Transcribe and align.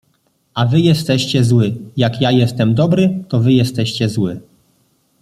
A 0.55 0.65
wy 0.67 0.81
jesteście 0.81 1.43
zły! 1.43 1.73
jak 1.97 2.21
ja 2.21 2.31
jestem 2.31 2.75
dobry, 2.75 3.23
to 3.29 3.39
wy 3.39 3.53
jestescie 3.53 4.09
zły! 4.09 4.41